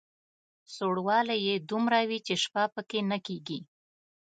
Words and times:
سوړوالی 0.75 1.37
یې 1.47 1.55
دومره 1.69 1.99
وي 2.09 2.19
چې 2.27 2.33
شپه 2.43 2.63
په 2.73 2.81
کې 2.89 2.99
نه 3.11 3.17
کېږي. 3.25 3.59